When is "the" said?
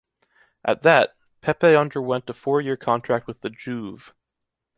3.41-3.51